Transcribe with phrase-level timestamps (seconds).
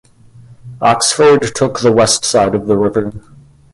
[0.81, 3.11] Oxford took the west side of the river.